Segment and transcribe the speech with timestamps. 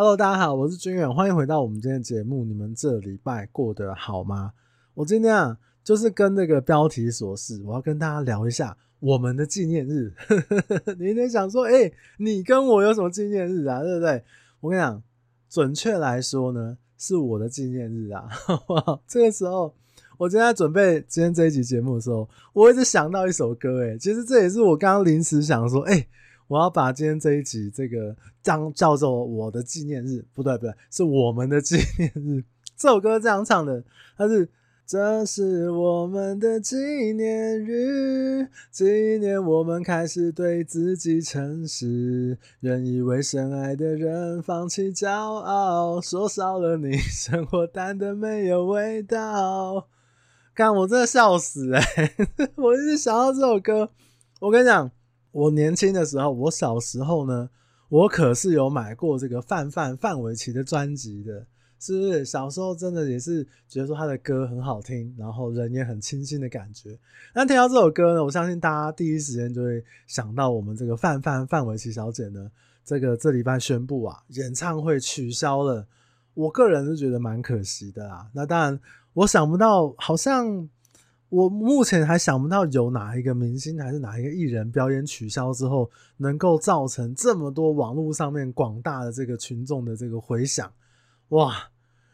[0.00, 2.44] Hello，大家好，我是君远，欢迎回到我们今天的节目。
[2.44, 4.52] 你们这礼拜过得好吗？
[4.94, 10.14] 我今天啊，就是跟那个标题所示，我要跟大家聊一下我们的纪念日。
[11.00, 13.82] 你一定想说，哎、你跟我有什么纪念日啊？
[13.82, 14.22] 对不对？
[14.60, 15.02] 我跟你讲，
[15.50, 18.28] 准确来说呢，是我的纪念日啊。
[19.08, 19.74] 这个时候，
[20.16, 26.06] 我今天在准备今天这一集节目的时候，我一直想到一首歌，哎，其实这也是我刚刚临时想说，哎、
[26.48, 32.42] 我要把今天这一集这个当叫做我的纪念日，不对不对，是我们的纪念日。
[32.76, 33.84] 这首歌这样唱的，
[34.16, 34.48] 它是
[34.86, 36.76] 这是我们的纪
[37.12, 49.88] 念日，纪念我们开始对自己诚实，愿意为深爱的人放弃骄傲，说少了你，生活淡得没有味道。
[50.54, 51.82] 看，我真的笑死哎、
[52.56, 53.90] 我一直想到这首歌，
[54.40, 54.90] 我跟你讲。
[55.30, 57.48] 我年轻的时候，我小时候呢，
[57.88, 61.46] 我可是有买过这个范范范玮琪的专辑的，
[61.78, 62.24] 是不是？
[62.24, 66.98] 小时候真的也是觉得说他的歌很好听，然后人也很清新的感觉。
[67.34, 72.50] 那听到这首歌呢，我相信大家第一时间就会想到我们这个范范范玮琪小姐呢，
[72.84, 75.86] 这个这礼拜宣布啊，演唱会取消了。
[76.34, 78.28] 我个人是觉得蛮可惜的啦。
[78.32, 78.80] 那当然，
[79.12, 80.68] 我想不到，好像。
[81.30, 90.72] 我目前还想不到有哪一个明星还是哪一个艺人表演取消之后，能够造成这么多网络上面广大的这个群众的这个回响，
[91.28, 91.54] 哇，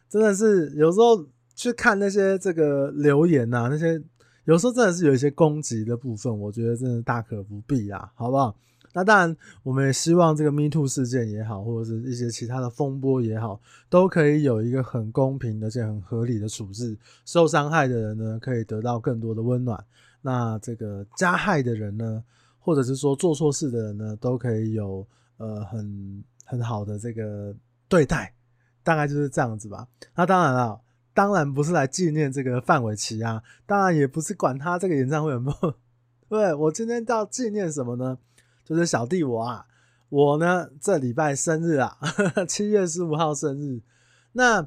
[0.08, 4.02] 真的是有时候去看那些这个留言呐，那些
[4.46, 8.56] 有时候真的是有一些攻击的部分，我觉得真的大可不必啊，好不好？
[8.94, 16.96] 那当然，我们也希望这个 Me Too 事件也好，或者是一些其他的风波也好，都可以有一个很公平而且很合理的处置。
[17.26, 19.76] 受伤害的人呢，可以得到更多的温暖；
[20.22, 22.22] 那这个加害的人呢，
[22.58, 25.06] 或者是说做错事的人呢，都可以有
[25.36, 27.54] 呃很很好的这个
[27.88, 28.32] 对待。
[28.84, 29.88] 大概就是这样子吧。
[30.14, 30.78] 那当然了，
[31.14, 35.74] 当然不是来纪念这个范玮琪啊，当然也不是管他这个演唱会有没有。
[36.28, 38.18] 对，我今天要纪念什么呢？
[38.64, 39.66] 就是小弟我啊，
[40.08, 41.96] 我呢这礼拜生日啊，
[42.48, 43.80] 七月十五号生日。
[44.32, 44.66] 那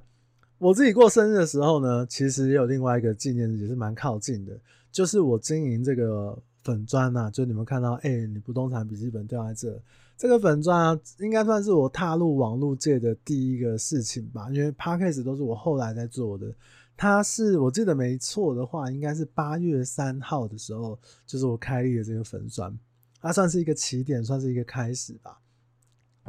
[0.60, 4.60] 我自己过生日的时候呢，其实也有另外一个纪念日，也是蛮靠近的，
[4.92, 9.82] 就是我经营这个粉专啊，就你们看到，哎、你不动产笔记本掉在这，
[10.18, 16.54] 这个粉砖啊，应该算是我踏入网络界的第一个事情吧，因为 Podcast 都是我后来在做的。
[16.96, 20.98] 它是我记得没错的话，应该是八月三号的时候，
[21.28, 22.76] 就是我开立的这个粉砖。
[23.28, 25.38] 它算是一个起点，算是一个开始吧。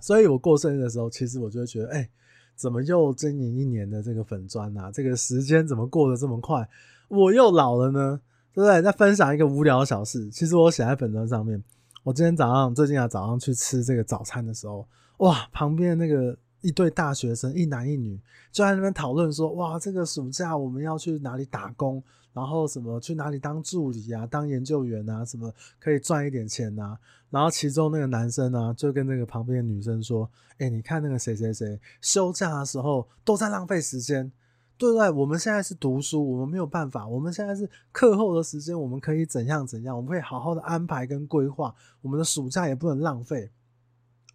[0.01, 2.09] 所以我过生日的时候，其实我就会觉得，哎、
[2.57, 4.91] 怎么又经营一年的这个粉砖啊？
[4.91, 6.69] 这个时间怎么过得这么快？
[7.09, 8.21] 我又老了呢，
[8.53, 8.83] 对不对？
[8.83, 11.63] 再分享一个无聊的小事，其实我写在粉砖上面。
[12.03, 14.87] 我今天早上，最近啊，早上去吃这个早餐的时候，
[15.19, 18.19] 哇，旁边那个一对大学生，一男一女，
[18.51, 22.03] 就在那边讨论说，哇，这个暑假我们要去哪里打工？
[22.39, 26.97] 然后什么去哪里当助理啊，当研究员啊，什么可以赚一点钱啊？
[27.31, 34.31] 然后其中那个男生呢、啊，就跟那个旁边的女生说：“哎，你看那个谁谁谁休假的时候都在浪费时间，
[34.77, 35.11] 对不对？
[35.11, 39.97] 我们现在是读书，我们没有办法，我们现在是课后的时间，我们可以怎样怎样？
[39.97, 43.51] 我们可以好好的安排跟规划，我们的暑假也不能浪费。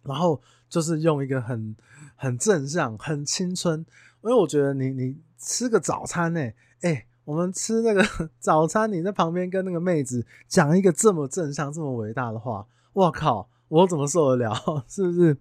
[0.02, 1.74] 然后就是用一个很
[2.16, 8.04] 很正向、很青春，因为我觉得你你吃个早餐呢、欸，哎。”我们吃那个
[8.38, 14.54] 早餐，你在旁边跟那个妹子讲一个这么正向、这么伟大的话，我靠，我怎么受得了？
[14.86, 15.36] 是不是？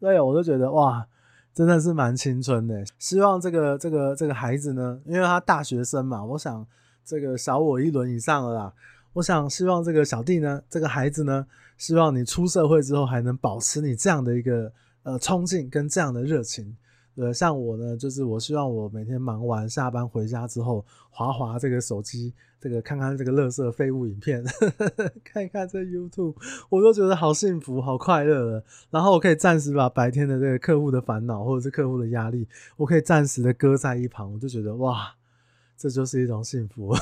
[0.00, 1.06] 对，我就觉得哇，
[1.54, 2.84] 真的是蛮青春的。
[2.98, 6.66] 希望这个这个这个孩子呢，因为他大学生嘛，我想
[7.04, 8.72] 这个小我一轮以上了啦。
[9.14, 11.46] 我想希望这个小弟呢，这个孩子呢，
[11.78, 14.70] 希望你出社会之后还能保持你这样的一个
[15.02, 16.76] 呃冲劲跟这样的热情。
[17.16, 24.68] 对，像我呢，就是我希望我每天忙完下班回家之后，滑滑这个手机，这个看看这个垃圾废物影片，呵
[24.98, 26.34] 呵看一看这 YouTube，
[26.68, 28.62] 我都觉得好幸福、好快乐了。
[28.90, 32.46] 然后我可以暂时把白天的这个客户的烦恼或者是客户的压力，
[32.76, 35.14] 我可以暂时的搁在一旁，我就觉得哇，
[35.74, 36.92] 这就是一种幸福。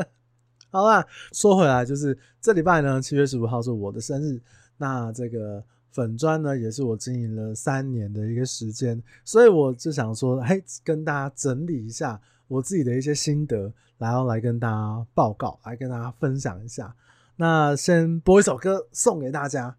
[0.68, 1.02] 好啦，
[1.32, 4.38] 说回来，就是这礼拜呢，七月十五号是我的生日，
[4.76, 5.64] 那这个。
[5.96, 16.94] 粉砖呢，也是我经营了三年的一个时间，所以我就想说，嘿，跟大家整理一下我自己的一些心得，然后来跟大家报告，来跟大家分享一下。
[17.36, 19.74] 那先播一首歌送给大家。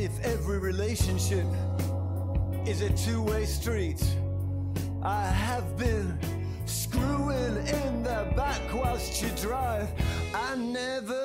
[0.00, 1.44] If every relationship
[2.66, 4.02] is a two way street,
[5.02, 6.18] I have been
[6.64, 9.88] screwing in the back whilst you drive.
[10.34, 11.19] I never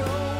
[0.00, 0.39] go.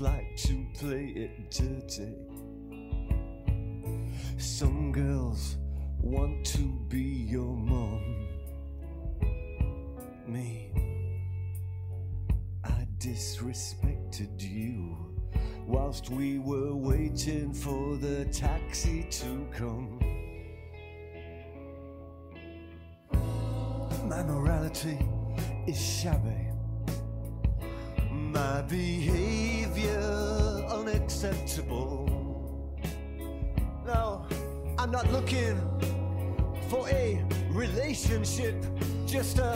[0.00, 2.16] Like to play it dirty.
[4.36, 5.56] Some girls
[6.00, 8.26] want to be your mom.
[10.26, 10.72] Me,
[12.64, 14.96] I disrespected you
[15.68, 20.00] whilst we were waiting for the taxi to come.
[24.08, 24.98] My morality
[25.68, 26.51] is shabby.
[28.32, 30.00] My behavior
[30.70, 32.08] unacceptable.
[33.84, 34.26] No,
[34.78, 35.60] I'm not looking
[36.70, 38.54] for a relationship,
[39.04, 39.52] just a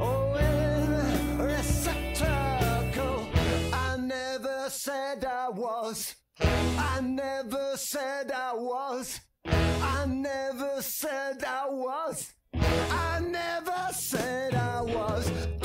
[0.00, 0.34] oh,
[1.38, 3.28] receptacle.
[3.72, 6.16] I never said I was.
[6.40, 9.20] I never said I was.
[9.44, 12.32] I never said I was.
[12.52, 15.59] I never said I was.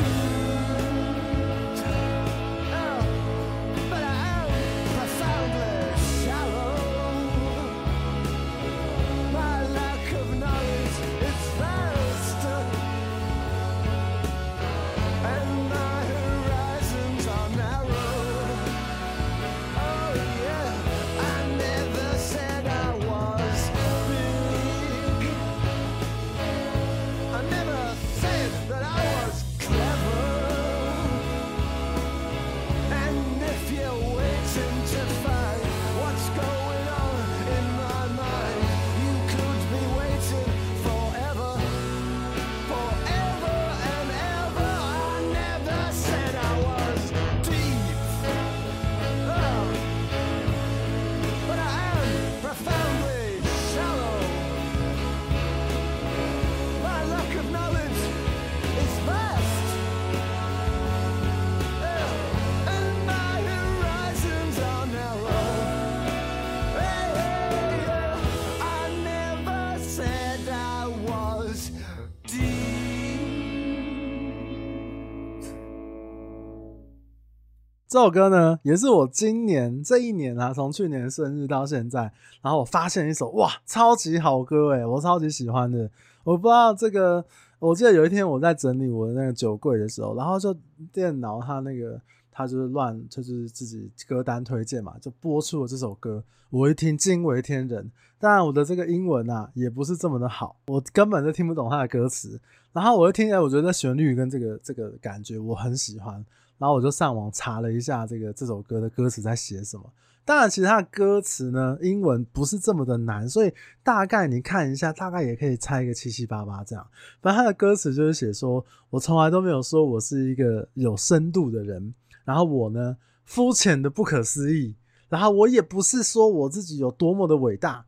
[77.95, 82.11] 这首歌呢，也是我今年这一年啊，从去年生日到现在，
[82.41, 85.89] 然后我发现一首哇，超级好歌诶，我超级喜欢的。
[86.25, 87.23] 我不知道这个，
[87.57, 90.53] 我记得有一天我在整理我的那个酒柜的时候，然后就
[90.91, 91.97] 电脑它那个
[92.29, 96.21] 它就是乱，就是自己歌单推荐嘛，就播出了这首歌。
[96.49, 102.41] 我一听惊为天人，当然我的这个英文啊也不是这么的好，我根本就听不懂它的歌词。
[102.73, 106.25] 然后我一听，哎，我觉得旋律跟这个这个感觉我很喜欢。
[106.57, 109.83] 然后我就上网查了一下这个这首歌的歌词在写什么。
[110.24, 116.88] 当然，其实它的歌词呢，英文不是这么的难，所以大概你看一下，大概也可以猜一个七七八八这样。
[117.21, 121.93] 反正它的歌词就是写说，我从来都没有说我是一个有深度的人，
[122.24, 124.74] 然后我呢，肤浅的不可思议，
[125.09, 127.85] 然后我也不是说我自己有多么的伟大，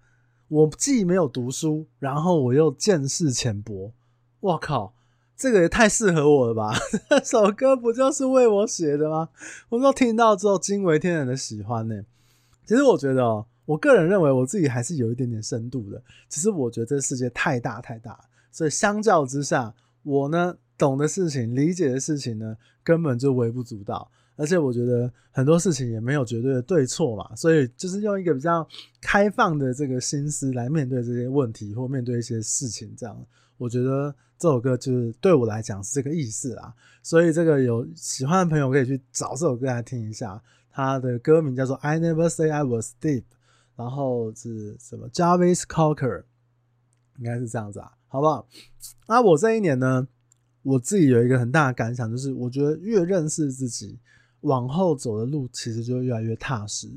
[0.48, 3.92] 我既没有读书，然后我又见识浅薄。
[4.40, 4.94] 我靠，
[5.38, 6.74] 这个也太适合我了吧！
[7.10, 9.30] 这首歌不就是为我写的吗？
[9.70, 12.02] 我都听到之后惊为天人的喜欢呢。
[12.66, 16.02] 其实我觉得哦，我个人认为我自己还是有一点点深度的。
[16.28, 18.20] 其实我觉得这世界太大太大，
[18.52, 24.10] 所以相较之下，我呢懂的事情、理解的事情呢，根本就微不足道。
[24.36, 28.68] 而且我觉得很多事情也没有绝对的对错嘛，所以就是用一个比较
[29.02, 33.18] 开放的这个心思来面对这些问题或面对一些事情，这样
[33.58, 36.74] 我觉得这首歌就是对我来讲是这个意思啦。
[37.04, 40.42] 所以这个有喜欢的朋友可以去找这首歌来听一下，
[40.72, 43.22] 它的歌名叫做《I Never Say I Was Deep》，
[43.76, 46.24] 然后是什么 Jarvis Cocker，
[47.18, 48.48] 应该是这样子啊，好不好？
[49.08, 50.08] 那我这一年呢，
[50.64, 54.00] 我自己有一个很大的感想，就是我觉得越认识自己。
[54.42, 56.88] 往后走的路其实就越来越踏实，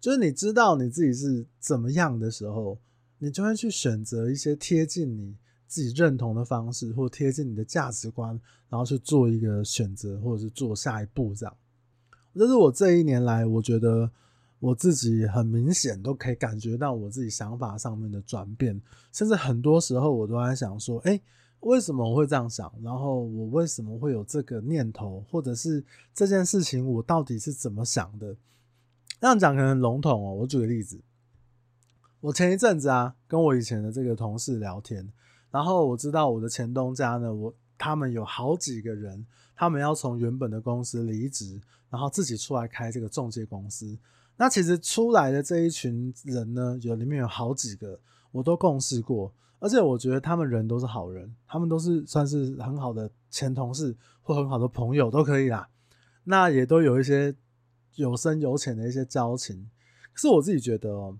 [0.00, 2.78] 就是你知道你自己是怎么样的时候，
[3.18, 5.34] 你就会去选择一些贴近你
[5.76, 8.40] 自己认同的方式，或贴近你的价值观，
[8.70, 11.54] 然后去做一个选择，或者是做下一步这样。
[12.34, 14.10] 这是我这一年来，我觉得
[14.58, 18.80] 我自己很明显都可以感觉到我自己想法上面的转变，
[19.12, 21.20] 甚至很多时候我都在想说，哎。
[21.60, 22.70] 为什么我会这样想？
[22.82, 25.24] 然后我为什么会有这个念头？
[25.28, 25.82] 或者是
[26.14, 28.36] 这件事情我到底是怎么想的？
[29.18, 30.34] 这样讲可能笼统哦。
[30.34, 31.00] 我举个例子，
[32.20, 35.10] 我前一阵子啊，跟我以前的这个同事聊天，
[35.50, 39.24] 然后我知道我的前东家呢，我他们有好几个人，
[39.54, 43.96] 他们要从原本的公司离职，然后自己出来开这个中介公司。
[44.36, 47.98] 那其实出来的这一群人呢，有里面有好几个，
[48.32, 49.32] 我都共事过。
[49.58, 55.66] 而且我觉得他们人都是好人，他们都是算是很好的前同事或很好的朋友都可以啦。
[56.24, 57.34] 那也都有一些
[57.94, 59.70] 有深有浅的一些交情。
[60.12, 61.16] 可是我自己觉得哦，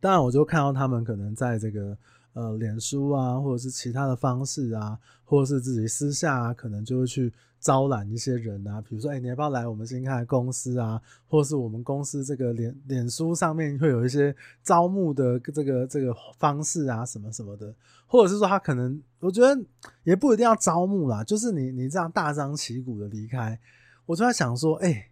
[0.00, 1.96] 当然我就看到他们可能在这个。
[2.36, 11.00] 呃，脸书啊，或者是其他的方式啊，或者是自己私下啊，可能就会去招揽一些人啊，比如说，哎、你要不要来我们新开的公司啊？
[11.26, 17.74] 或者是我们公司这个脸脸书上面会有一些招募的这个这个方式啊，什么什么的，
[18.06, 19.58] 或者是说他可能，我觉得
[20.04, 23.58] 也不一定要招募啦，就是你你这样大张旗鼓的离开，
[24.04, 25.08] 我就在想说，哎、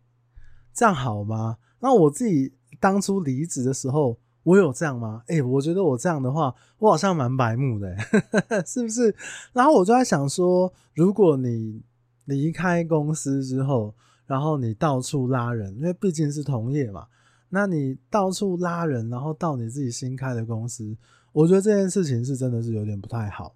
[0.74, 1.56] 这样好吗？
[1.80, 4.18] 那我自己当初离职的时候。
[4.44, 5.22] 我有这样吗？
[5.26, 9.14] 哎、我觉得我这样的话，我好像蛮白目的、欸， 是不是？
[9.52, 11.82] 然后我就在想说，如果你
[12.26, 13.94] 离开公司之后，
[14.26, 17.06] 然后你到处拉人，因为毕竟是同业嘛，
[17.48, 20.96] 那你到处拉人，然后到你自己新开的公司，
[21.32, 23.54] 我觉得这件事情是真的是有点不太好。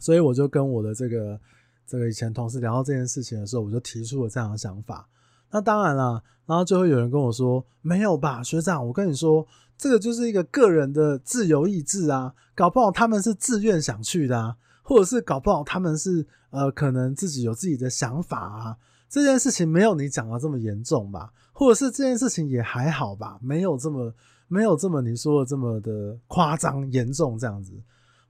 [0.00, 1.40] 所以我就跟我的这个
[1.86, 5.08] 这个以前同事聊到这件事情的时候，我就提出了这样的想法。
[5.52, 9.46] 那当然了，然后就会有人跟我说：“没有吧，学长，我跟你说。”
[9.76, 18.76] 这个就是一个个人的自由意志啊，搞不好他们是自愿想去的啊，或者是搞不好他们是呃，可能自己有自己的想法啊。
[19.08, 21.32] 这件事情没有你讲的这么严重吧？
[21.52, 23.38] 或者是这件事情也还好吧？
[23.42, 24.12] 没有这么
[24.48, 27.72] 没有这么你说的这么的夸张严重这样子。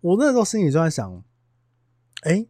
[0.01, 1.23] 我那时候心里就在想，
[2.23, 2.47] 哎，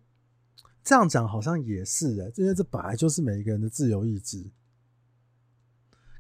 [0.82, 4.44] 这样讲好像也是哎，因为这本来就是每一个人的自由意志。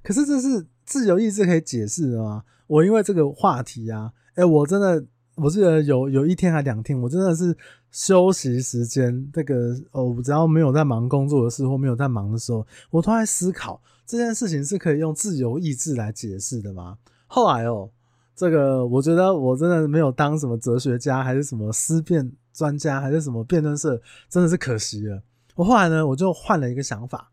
[0.02, 2.44] 可是这是自由意志可以解释的吗？
[2.66, 5.04] 我因为这个话题啊，哎、我真的，
[5.36, 7.56] 我记得有有一天还两天，我真的是
[7.90, 16.96] 休息时间，这个哦，只要没有在忙工作的事或没有在忙的时候，我都在思考这件事情是可以用自由意志来解释的吗？
[17.26, 17.90] 后来哦，
[18.34, 25.22] 这个我觉得我真的没有当什么哲学家，还是什么思辨专家，还是什么辩论社，真的是可惜了。
[25.54, 27.30] 我后来呢，我就换了一个想法，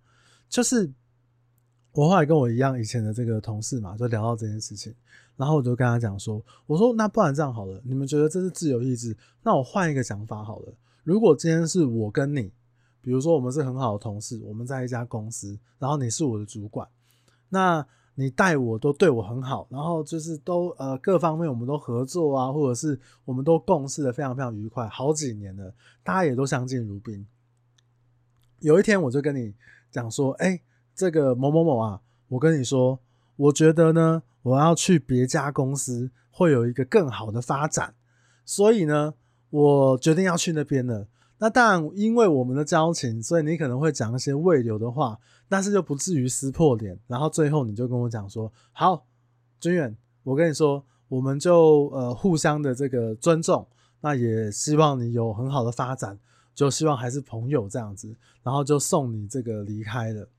[0.50, 0.92] 就是。
[1.94, 4.94] 我后来跟我一样以前的这个同事嘛，就聊到这件事情，
[5.36, 10.74] 然后我就跟他讲说：“我说那不然这样好了，你们觉得这是自由意志，那我换一个想法好了。
[11.04, 12.50] 如果今天是我跟你，
[13.02, 16.88] 比如说我们是很好的同事，我们在一家公司，然后你是我的主管，
[17.50, 27.28] 那你带我都对我很好，然后就是都呃各方面我们都合作啊，或者是我们都共事的非常非常愉快，好几年了，大家也都相敬如宾。
[28.60, 29.54] 有一天我就跟你
[29.92, 30.62] 讲说，哎、”
[31.02, 33.00] 这个某某某啊，我跟你说，
[33.36, 37.96] 我觉得呢，我要去别家公司会有一个更好的发展，
[38.46, 39.16] 所以呢，
[39.50, 41.08] 我决定要去那边了。
[41.40, 45.18] 那当然，因为我们的交情，所以你可能会讲一些未留的话，
[45.50, 47.00] 但是就不至于撕破脸。
[47.08, 49.04] 然后最后你就跟我讲说：“好，
[49.60, 53.68] 君远，我跟你说，我们就呃互相的这个尊重，
[54.02, 56.20] 那也希望你有很好的发展，
[56.54, 60.30] 就希望还是朋友这样子，然后就送你这个离开了。”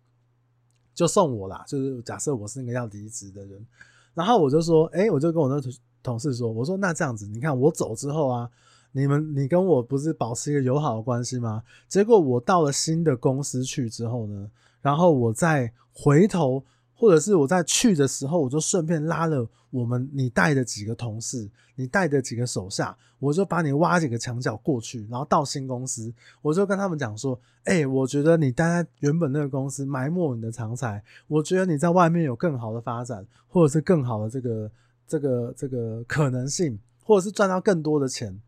[0.95, 1.65] 就送我啦。
[1.67, 3.67] 就是假设我是那个要离职的人，
[4.15, 5.61] 然后我就说，哎、我就跟我那
[6.03, 8.51] 同事说，我说那这样子，你看我走之后啊，
[8.93, 11.63] 你们你跟我不是保持一个友好的关系吗？
[11.89, 16.65] 结果我到了新的公司去之后呢，然后我再回头。
[17.03, 34.71] 或者是我在去的时候，我就顺便拉了我们你带的几个同事，你带的几个手下，我就把你挖几个墙角过去，然后到新公司，我就跟他们讲说，哎、我觉得你待在原本那个公司埋没你的长才，我觉得你在外面有更好的发展，或者是更好的这个
[35.09, 38.41] 这个这个可能性，或者是赚到更多的钱。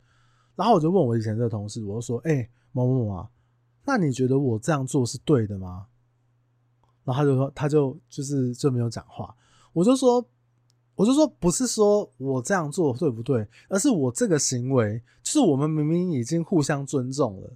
[0.55, 3.29] 然后我就问我以前这个同事，我就说，哎、欸，某某某啊，
[3.85, 5.87] 那你觉得我这样做是对的吗？
[7.05, 9.35] 然后他就说，他就就是就没有讲话。
[9.73, 10.25] 我就说，
[10.95, 17.53] 我就说，不是说我这样做对不对，而是我这个行为，就是我们明明已经互相尊重了。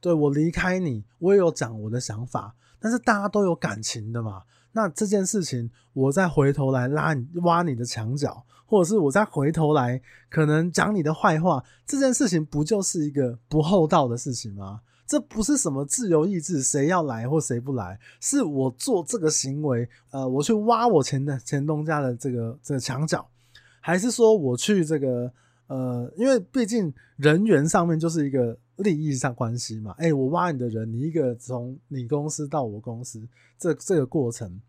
[0.00, 4.42] 对，我离开你，我也有讲我的想法，但是大家都有感情的嘛。
[4.72, 14.80] 那这件事情，我再回头来拉你、挖你的墙角，或者是我再回头来可能讲你的坏话，这件事情不就是一个不厚道的事情吗？
[15.12, 23.28] 这不是什么自由意志，谁要来或谁不来，是我做这个行为，呃，我去挖我前的前东家的这个这个墙角，
[23.82, 25.30] 还是说我去这个
[25.66, 33.20] 呃，因为毕竟人员上面就是一个利益上关系嘛，诶，我挖你的人，你一个从你公司到我公司，
[33.58, 34.62] 这这个过程，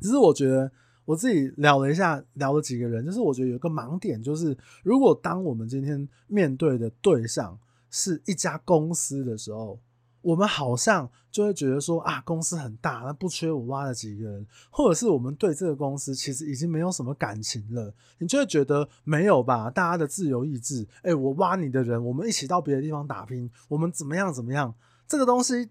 [0.00, 0.70] 只是我觉得
[1.04, 7.58] 我自己聊了一下，聊了几个人，就是我觉得有个盲点，就是如果当我们今天面对的对象。
[7.96, 9.78] 是一家公司的时候，
[10.20, 19.70] 我们好像就会觉得说啊，公司很大，那不缺我挖了几个人，或者是我们对这个公司其实已经没有什么感情了，你就会觉得没有吧？
[19.70, 24.74] 大家的自由意志，哎，我挖你的人，我们一起到别的地方打拼，我们怎么样怎么样？
[25.06, 25.70] 这个东西，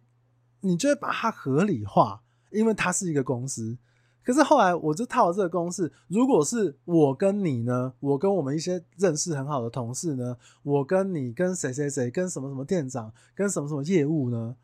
[0.62, 2.21] 你就会把它合理化，
[2.52, 3.78] 因为它是一个公司。
[4.23, 14.55] 可是后来我就套了这个公式，如果是我跟你呢，我跟我们一些认识很好的同事呢，我跟你跟谁谁谁跟什么什么店长跟什么什么业务呢？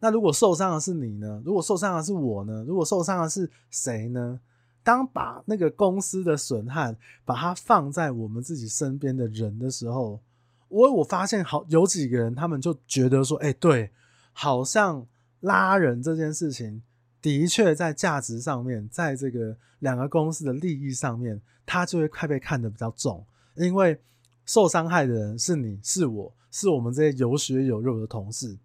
[0.00, 1.40] 那如果受伤的是你呢？
[1.44, 2.64] 如果受伤的是我呢？
[2.66, 4.40] 如果受伤的是谁呢？
[4.82, 10.20] 当把那个公司的损害把它放在我们自己身边的人的时候，
[10.68, 13.90] 我我发现好有几个人，他们就觉得说，哎，对，
[14.32, 15.06] 好像
[15.40, 16.82] 拉人这件事情。
[17.22, 23.26] 的确，在价值上面，在这个两个公司的利益上面，他就会快被看得比较重，
[23.56, 23.98] 因为
[24.44, 28.56] 受伤害的人是你是我是我们这些有血有肉的同事，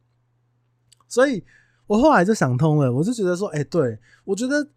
[1.08, 1.44] 所以
[1.88, 4.68] 我后来就想通了，我就觉得说，哎，对，我觉得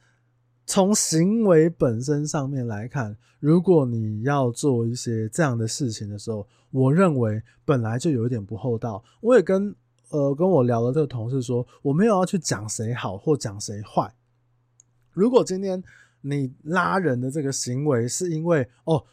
[0.65, 9.75] 从行为本身上面来看，如果你要做一些这样的事情的时候，我认为本来就有一点不厚道，我也跟。
[10.15, 14.15] 呃，跟我聊的这个同事说，我没有要去讲谁好或讲谁坏。
[15.11, 15.83] 如果今天
[16.21, 19.05] 你拉人的这个行为是因为哦，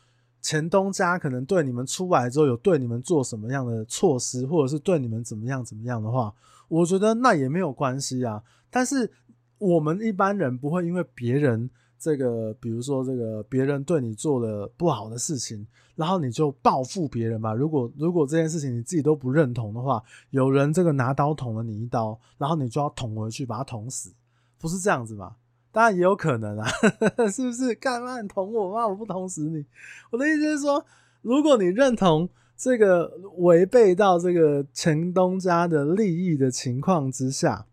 [0.41, 6.31] 前东家可能对你们出来之后有对你们做什么样的措施，或者是对你们怎么样怎么样的话，
[6.67, 8.43] 我觉得那也没有关系啊。
[8.69, 9.11] 但是
[9.57, 11.69] 我们一般人不会因为别人。
[12.01, 17.53] 这个，比如说这个别人对你做了不好的事情，然后你就报复别人吧。
[17.53, 24.11] 如果如果这件事情你自己都不认同的话，有人这个拿刀捅了你一刀，然后你就要捅回去把他捅死，
[24.57, 25.35] 不是这样子吗？
[25.71, 26.67] 当然也有可能啊，
[27.31, 27.75] 是不是？
[27.75, 28.87] 干嘛你捅我吗？
[28.87, 29.63] 我不捅死你。
[30.09, 30.83] 我的意思是说，
[31.21, 37.67] 如果你认同这个违背到这个前东家的利益的情况之下，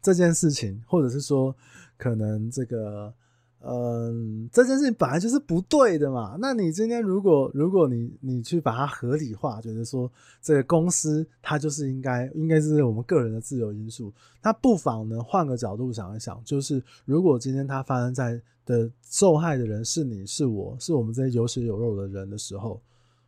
[0.00, 1.54] 这件事情，或者是说。
[2.02, 3.14] 可能这个，
[3.60, 6.36] 嗯，这件事情本来就是不对的嘛。
[6.40, 10.10] 那你今天如果，如果你你去把它合理化，觉得说
[10.40, 14.12] 这个公司它就是应该应该是我们个人的自由因素，
[14.42, 22.80] 那不妨呢换个角度想一想，就是如果今天它发生在的受害的人是你是我是我们这些有血有肉的人的时候，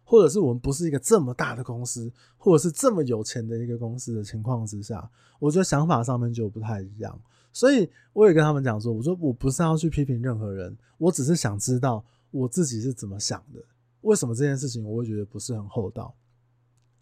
[0.02, 5.08] 或者是我们不是一个这么大的公司，或者是这么有钱的一个公司的情况之下，
[5.38, 7.16] 我觉得想法上面就不太一样。
[7.54, 13.60] 所以我也跟他们讲说，我说我不是要去批评任何人，我只是想知道我自己是怎么想的。
[14.02, 16.14] 为什么这件事情我会觉得不是很厚道，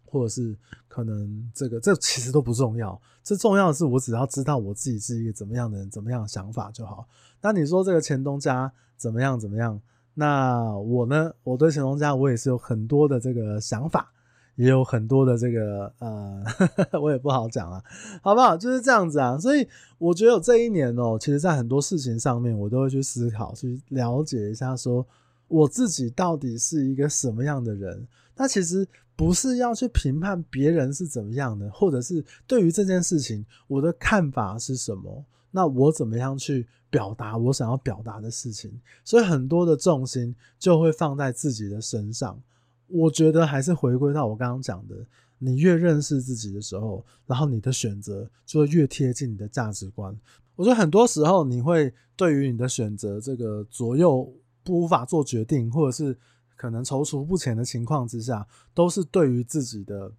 [0.05, 0.55] 或者是
[0.87, 2.97] 可能这个这其实都不重要。
[3.23, 7.05] 这重要的是我只要知道我自己是一个怎么样的人，怎么样的想法就好。
[7.41, 9.81] 那你说这个钱东家怎么样怎么样？
[10.13, 11.33] 那我呢？
[11.43, 14.13] 我对钱东家我也是有很多的这个想法。
[14.55, 16.43] 也有很多的这个呃，
[17.01, 17.83] 我也不好讲啊，
[18.21, 18.55] 好不好？
[18.55, 25.05] 就是这样子啊，所以我觉得这一年哦，其实在很多事情上面，我都会去思考，去了解一下，说
[25.47, 28.07] 我自己到底是一个什么样的人。
[28.35, 35.23] 那其实不是要去评判别人是怎么样的，或者是对于这件事情我的看法是什么。
[35.51, 38.71] 那我怎么样去表达我想要表达的事情？
[39.03, 42.39] 所以很多的重心就会放在自己的身上。
[42.93, 44.95] 我觉得还是回归到我刚刚讲的，
[45.39, 50.15] 你越认识自己的时候，然后你的选择就会越贴近你的价值观。
[50.55, 54.31] 我觉得很多时候你会对于你的选择这个左右
[54.63, 56.15] 不无法做决定，或者是
[56.55, 60.11] 可能踌躇不前的情况之下，都是对于自己的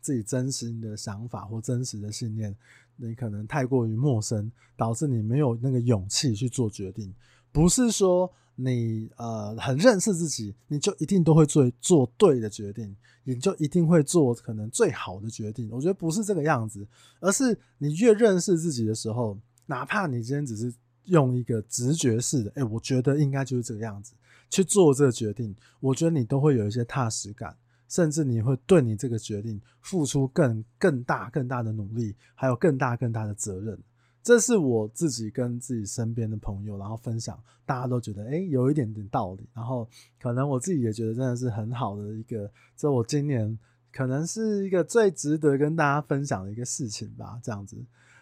[0.00, 2.54] 自己真实的想法或真实的信念。
[2.96, 7.14] 你可能太过于陌生，导致你没有那个勇气去做决定。
[7.52, 8.28] 不是说
[8.60, 15.68] 你呃很认识自己，你就一定都会做做对的决定，你就一定会做可能最好的决定。
[15.70, 16.84] 我觉得不是这个样子，
[17.20, 24.12] 而是你越认识自己的时候，哪怕你今天只是用一个直觉式的，哎，我觉得应该就是这个样子
[24.50, 27.56] 去做这个决定，我觉得你都会有一些踏实感。
[27.88, 33.78] 甚至你会对你这个决定付出更更大更大的努力，还有更大更大的责任。
[34.22, 39.48] 这是我自己跟自己身边的朋友，然后分享，大家都觉得诶有一点点道理。
[39.54, 39.88] 然后
[40.20, 43.58] 可能我自己也觉得真的是很好的一个，这我今年
[43.92, 47.40] 可能是一个最值得跟大家分享的一个事情吧。
[47.42, 47.76] 这样子，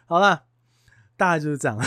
[0.06, 0.44] 好啦，
[1.16, 1.78] 大概就是这样。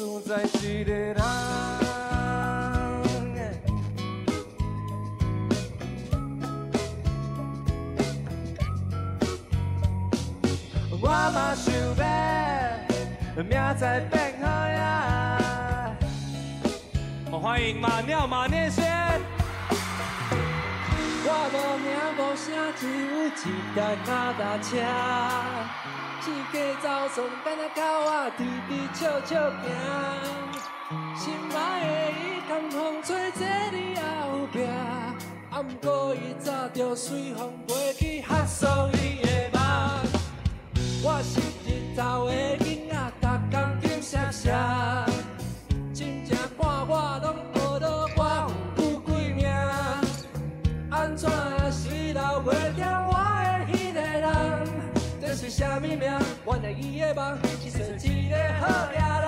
[0.00, 1.14] 自由自在一个人。
[10.90, 11.70] 我嘛想
[13.36, 14.80] 要明仔变好野。
[17.30, 19.20] 我欢迎马尿马念先。
[21.26, 23.28] 我无名无声，只有一
[23.76, 24.08] 台脚
[24.38, 24.70] 踏车。
[26.30, 29.64] 四界走总敢若狗仔直直笑笑行。
[31.16, 34.00] 心爱的伊，牵风吹坐你后
[34.52, 34.62] 壁。
[34.62, 39.60] 啊，毋过伊早就随风飞去哈索伊的梦。
[41.02, 42.32] 我是日头的
[42.64, 45.09] 囡仔，逐工金闪闪，
[55.50, 55.98] 是啥物命？
[55.98, 59.26] 原来伊的梦是做一个好猎人。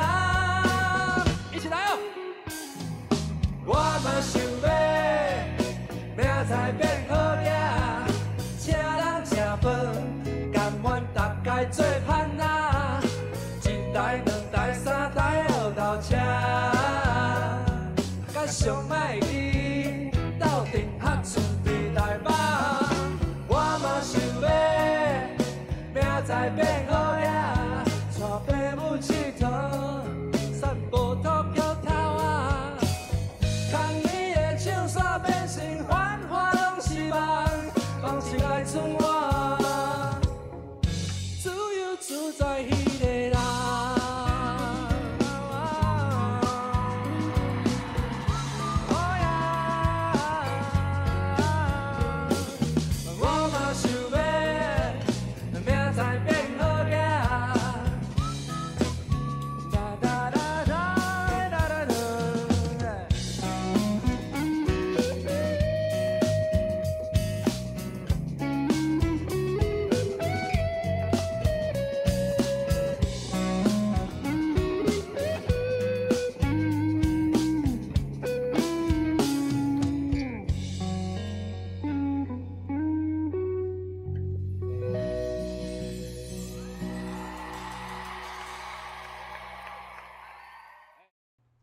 [1.53, 1.99] 一起来哦！
[3.67, 4.65] 我嘛想要
[6.17, 6.83] 明仔变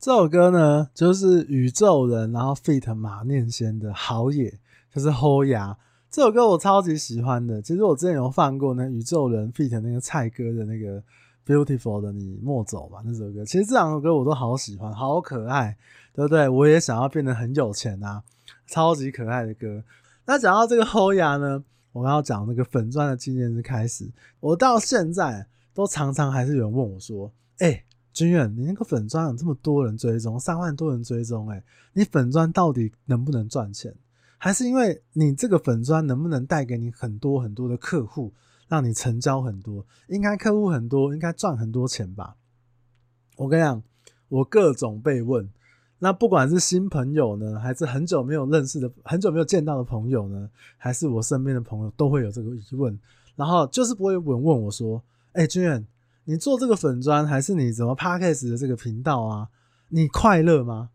[0.09, 4.51] 这首歌呢，就是宇宙人，然后 feat 马念先的好野，
[4.91, 5.77] 就是齁牙。
[6.09, 7.61] 这首歌我超级喜欢的。
[7.61, 11.03] 其实我之前有放过那宇宙人 feat 那个蔡哥的那个
[11.45, 13.45] Beautiful 的你莫走吧那首歌。
[13.45, 15.77] 其实这两首歌我都好喜欢，好可爱，
[16.11, 16.49] 对不对？
[16.49, 18.23] 我也想要变得很有钱啊，
[18.65, 19.83] 超级可爱的歌。
[20.25, 33.95] 那讲到这个齁牙呢，我要讲那个粉钻的纪念日开始，我到现在都常常还是有人问我说，哎、君远，你那个粉钻有这么多人追踪，三万多人追踪，诶，你粉钻到底能不能赚钱？
[34.37, 38.33] 还是因为你这个粉钻能不能带给你很多很多的客户，
[38.67, 39.85] 让你成交很多？
[40.07, 42.35] 应该客户很多，应该赚很多钱吧？
[43.37, 43.81] 我跟你讲，
[44.27, 45.49] 我各种被问，
[45.99, 52.97] 那不管是新朋友呢，还是很久没有认识的、很久没有见到的朋友呢，还是我身边的朋友，都会有这个疑问，
[53.35, 55.01] 然后就是不会有人问我说
[55.33, 55.85] ：“哎，君远。”
[56.25, 59.49] 你做这个粉砖还是你怎么 Podcast 的这个频道啊？
[59.89, 60.91] 你快乐吗？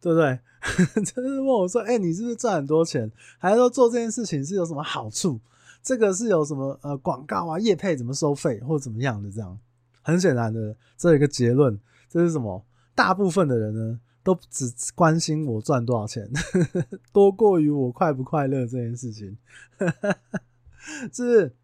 [0.00, 0.38] 对不对？
[1.02, 3.10] 就是问我说，哎、你是不是赚很多钱？
[3.38, 5.40] 还是说做这件事情是有什么好处？
[5.82, 9.30] 这个是有什么呃广告啊、业配怎么收费或怎么样的？
[9.30, 9.58] 这样
[10.02, 11.78] 很显然的，这一个结论，
[12.08, 12.64] 这是什么？
[12.94, 16.30] 大部分的人呢，都只关心我赚多少钱，
[17.12, 19.38] 多过于我快不快乐这件事情。
[21.12, 21.56] 是不是？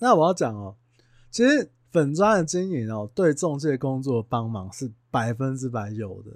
[0.00, 0.76] 那我要讲哦，
[1.30, 1.70] 其实。
[1.96, 6.30] 粉专的经营哦，对中介工作帮忙是百分之百有的，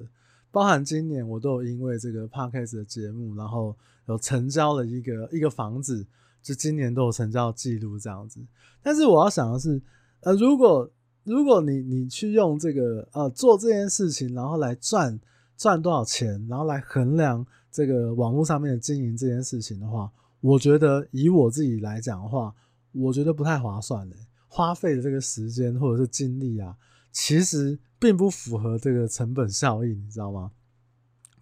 [0.51, 6.07] 包含今年我都有因为这个 Podcast 的节目，然后有成交了一个一个房子，
[6.43, 8.41] 就今年都有成交记录这样子。
[8.83, 9.83] 但是我要想的是，
[10.21, 10.91] 呃，如果
[11.25, 15.21] 如果你你去用这个呃做这件事情，然后来赚
[15.59, 22.55] 赚多少钱，然后来衡量这个网络上面的经营这件事情的话，我觉得以我自己来讲的话，
[22.93, 24.17] 我觉得不太划算的。
[24.53, 26.75] 花费的这个时间或者是精力啊，
[27.13, 30.51] 其实并不符合这个成本效益，你知道吗？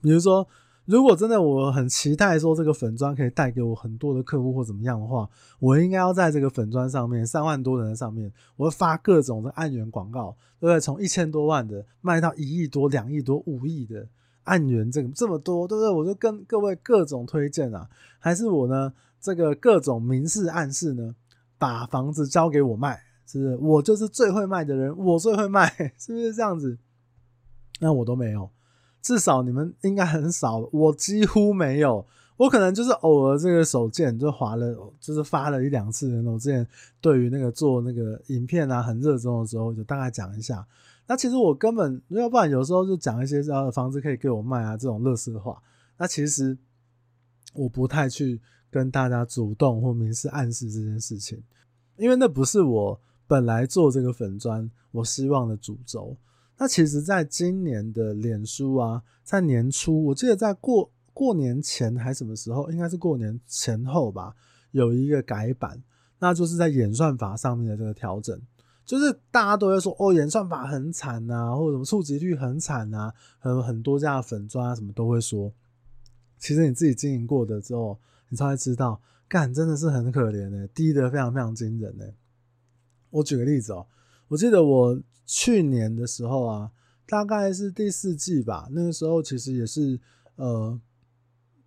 [0.03, 0.47] 比如说，
[0.85, 5.27] 如果真的我很期待说这个粉砖可以带给我很多的客户或怎么样的话，
[5.59, 10.79] 我应该要在这个粉砖上面三万多人的上面，我会发各种的案源广告，对不对？
[10.79, 14.07] 从一千多万的卖到一亿多、两亿多、五亿的
[14.45, 15.91] 案源，这个这么多，对不对？
[15.91, 21.15] 我就跟各位各种推荐啊，还是我呢这个各种明示暗示呢？
[21.59, 23.57] 把房子交给我卖，是不是？
[23.57, 25.69] 我就是最会卖的人，我最会卖，
[25.99, 26.79] 是不是这样子？
[27.81, 28.51] 那我都没有，
[29.03, 32.07] 至少你们应该很少，我几乎没有。
[32.37, 36.23] 我可能就是偶尔这个手贱就划了，就是发了一两次。
[36.23, 36.65] 我之前
[37.01, 40.65] 对于那个做那个影片啊很热衷的时候，就大概讲一下。
[41.09, 45.61] 那其实我根本要不然有时候就讲一些呃房子可以给我卖啊这种垃圾话。
[45.97, 46.57] 那其实
[47.55, 48.41] 我不太去。
[48.71, 51.43] 跟大家主动或明示暗示这件事情，
[51.97, 56.17] 因为那不是我本来做这个粉砖我希望的主轴。
[56.59, 64.35] 那其实，在今年的脸书啊，在年初，我记得在过过年前还什么时候，应该是过年前后吧，
[64.73, 65.83] 有一个改版，
[66.19, 68.39] 那就是在演算法上面的这个调整，
[68.85, 75.53] 就是大家都会说哦，演算法很惨啊，或者什么触及率很惨啊，很很多家的粉砖啊什么都会说。
[76.39, 77.99] 其实你自己经营过的之后。
[78.29, 82.13] 你才会知道，干真的是很可怜的，低得非常非常惊人的。
[83.11, 83.87] 我举个例子哦，
[84.29, 86.71] 我记得我去年的时候啊，
[87.07, 89.99] 大概是第四季吧，那个时候其实也是
[90.37, 90.79] 呃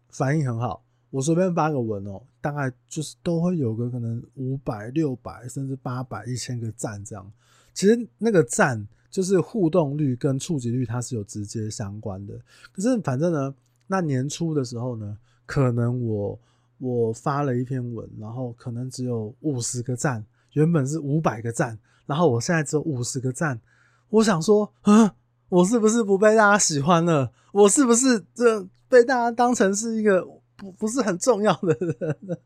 [0.09, 0.83] 反应很好。
[1.09, 7.31] 我随便发个文哦，大概就是都会有个可能五百、六百甚至八百、一千个赞这样。
[7.73, 12.39] 其实那个赞就是互动率跟触及率它是有直接相关的。
[12.71, 13.55] 可是反正呢，
[13.87, 16.39] 那年初的时候呢，可能我。
[16.81, 23.61] 我发了一篇文，然后可能只有五十个赞，原本是五百个赞，然后我现在只有五十个赞。
[24.09, 25.13] 我想说，啊，
[25.47, 27.31] 我是不是不被大家喜欢了？
[27.51, 32.39] 我是不是这被大家当成是一个不不是很重要的人？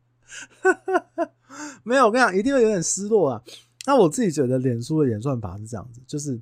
[1.83, 3.41] 没有，我跟你讲，一定会有点失落啊。
[3.85, 6.37] 那我自己觉得，脸书的演算法是这样子，就是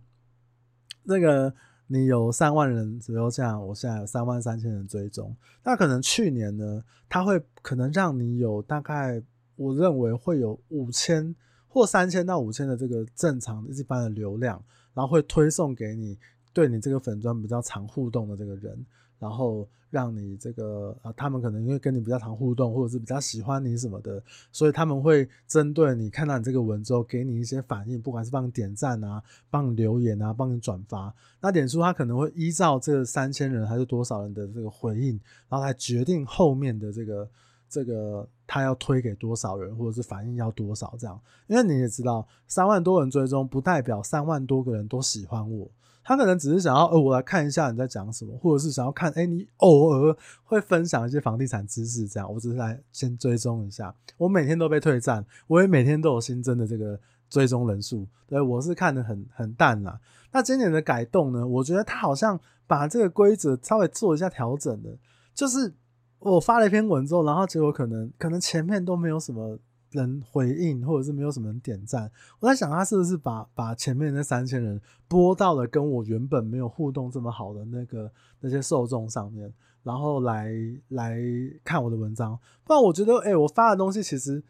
[1.03, 1.53] 那个。
[1.93, 5.35] 你有三万人，只有这样，我现在有三万三千人追踪。
[5.63, 9.21] 那可能去年呢，他会可能让你有大概，
[9.55, 11.35] 我认为会有五千
[11.67, 14.59] 或三千到五千的这个正常一般的流量，
[14.95, 16.17] 然后会推送给你，
[16.51, 18.83] 对你这个粉钻比较常互动的这个人。
[19.23, 31.13] 然后让你这个啊，他们可能因为跟你比较常互动，或者是比较喜欢你什么的，所以他们会针对你看到你这个文之后，给你一些反应，不管是帮你点赞啊，帮你留言啊，帮你转发。
[31.39, 37.29] 那脸书他可能会依照这三千人还是多少人的这个回应，然后来决定后面的这个
[37.69, 41.17] 这个他要推给多少人，或者是反应要多少这样。
[41.47, 45.69] 因为你也知道，三万多人追踪不代表三万多个人都喜欢我。
[46.03, 53.95] 他可能只是想要，呃，我来看一下你在讲什么，或者是想要看，哎、你偶尔会分享一些房地产知识，这样，我只是来先追踪一下。
[54.17, 59.99] 我每天都被退赞，我也每天都有新增的这个追踪人数，对，我是看得很很淡啦。
[60.31, 64.89] 那今年的改动呢，我觉得他好像把这个规则稍微做一下调整的，
[65.33, 65.73] 就是
[66.19, 69.57] 我发了一篇文之后，然后结果可能可能前面都没有什么。
[69.93, 79.53] 人回应，或者是没有什么人点赞，我在想他是不是把把前面那三千人播到了跟我原本没有互动这么好的那个那些受众上面，
[79.83, 80.51] 然后来
[80.89, 81.17] 来
[81.63, 82.37] 看我的文章。
[82.63, 84.43] 不然我觉得，哎、我发的东西其实。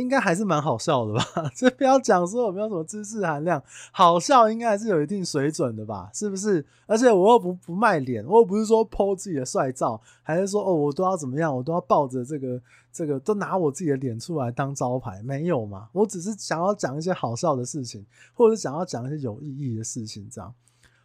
[0.00, 1.24] 应该还是蛮好笑的吧？
[1.56, 6.10] 这不要讲说我没有什么知识含量，好笑应该还是有一定水准的吧？
[6.12, 6.64] 是不是？
[6.86, 12.60] 而且我又不不卖脸，我又不是说剖自己的帅照，还是说哦我都要怎么样，我都要抱着这个
[12.92, 15.22] 这个都拿我自己的脸出来当招牌？
[15.22, 15.88] 没有嘛？
[15.92, 18.04] 我只是想要讲一些好笑的事情，
[18.34, 20.52] 或者想要讲一些有意义的事情，这样。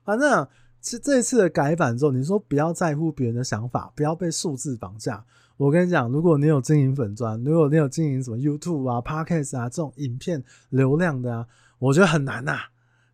[0.03, 0.49] 反正啊，
[0.81, 5.23] 其实这一次的改版之后，你说不要在乎别人的想法，不要被数字绑架。
[5.57, 11.47] 我跟你讲，如果你有经营粉专，如果你有经营什么 YouTube 啊、Podcast 啊这种影片流量的啊，
[11.79, 12.57] 我觉得很难呐、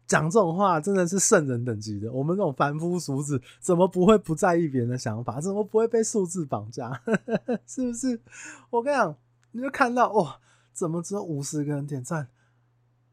[0.06, 5.42] 讲这种话真的是圣人等级的，我们这种凡夫俗子怎么不会不在意别人的想法？
[5.42, 7.02] 怎么不会被数字绑架？
[7.68, 8.22] 是不是？
[8.70, 9.16] 我跟你讲，
[9.52, 10.40] 你就看到哇，
[10.72, 12.30] 怎么只有五十个人点赞？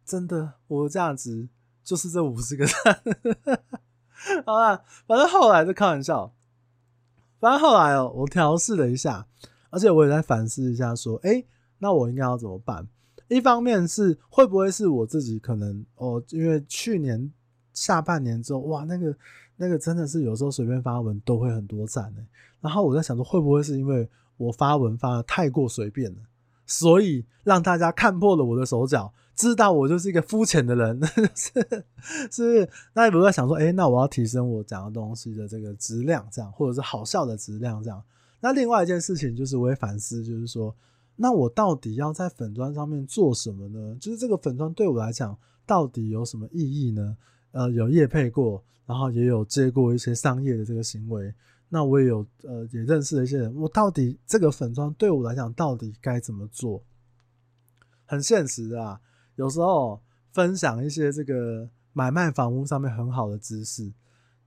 [0.05, 1.49] 真的，我的价值
[1.83, 3.01] 就是这五十个赞。
[4.45, 6.34] 好啦，反正后来就开玩笑。
[7.45, 9.27] 反正后来哦，我调试了一下，
[9.69, 12.89] 而且我也在反思一下，说，诶，那我应该要怎么办？
[13.29, 17.31] 一方面是会不会是我自己可能哦，因为去年
[17.75, 19.15] 下半年之后，哇，那个
[19.57, 22.27] 那个真的是有时候随便发文都会很多赞诶。
[22.63, 26.23] 然后我在想说，会不会是因为我发文发的太过随便了，
[26.65, 29.13] 所以让大家看破了我的手脚？
[29.35, 31.01] 知道我就是一个肤浅的人，
[31.35, 31.53] 是
[32.31, 32.68] 是？
[32.92, 38.03] 那你不是在想说，哎、那我要提升我讲的东西的这个质量，这样，或者是好笑的质量，这样。
[38.40, 40.75] 那另外一件事情就是，我会反思，就是说，
[41.16, 43.97] 那我到底要在粉砖上面做什么呢？
[44.01, 47.16] 就是这个粉砖对我来讲，到底有什么意义呢？
[47.53, 51.33] 呃，有业配过，然后也有接过一些商业的这个行为，
[51.68, 53.55] 那我也有呃，也认识了一些人。
[53.57, 56.83] 我到底这个粉专对我来讲，到底该怎么做？
[58.05, 59.01] 很现实的啊。
[59.37, 60.01] 有时候
[60.33, 63.92] 分享一些这个买卖房屋上面很好的知识，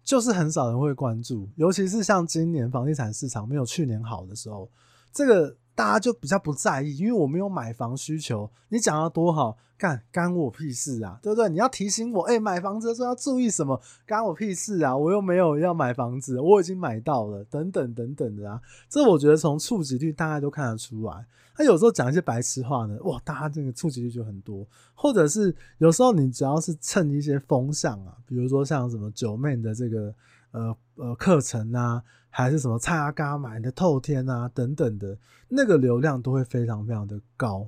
[0.04, 4.69] 就是很少人会关注，尤其是像今年房地产市场没有去年好的时候，
[5.12, 5.56] 这个。
[5.78, 8.50] 大家就比较不在意，因为我没有买房需求。
[8.70, 11.48] 你讲的多好，干干我屁事啊，对不对？
[11.50, 13.80] 你要提醒我，哎、欸，买房子的时候要注意什么？
[14.04, 14.98] 干我屁事啊！
[14.98, 18.60] 我又没有要买房子，我已经买到了，等等等等的啊。
[18.90, 21.24] 这我觉得从触及率大概都看得出来。
[21.54, 24.66] 他有时候讲一些白痴话呢，哇，大家这个触及率就很多。
[24.96, 30.12] 或者是有时候你只要是蹭一些风向啊，比如说像什么九妹的这个
[30.50, 32.02] 呃呃课程啊。
[32.38, 35.17] 还是什么蔡阿嘎买的透天啊等等的，
[35.50, 37.67] 那个流量都会非常非常的高，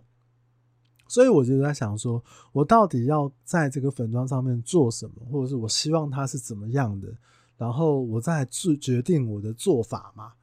[1.08, 7.08] 所以我就在想说，我到底要在这个粉妆上面做什么，或者是我希望它是怎么样的，
[7.58, 10.34] 然后我再去决定我的做法嘛。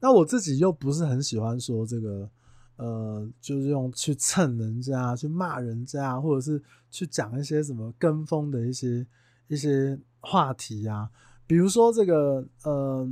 [0.00, 2.30] 那我自己又不是很喜欢说这个，
[2.76, 6.58] 呃，就是用去蹭人家、去骂人家，或者是
[6.90, 9.06] 去讲一些什么跟风的一些
[9.48, 11.10] 一些话题啊，
[11.46, 13.06] 比如说这个，呃。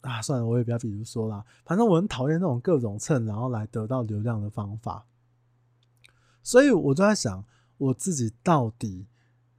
[0.00, 5.04] 啊，算了，我也不要比如说啦，反正我很讨厌那种各种蹭，然后来得到流量的方法。
[6.42, 7.44] 所以我就在想，
[7.76, 9.06] 我自己到底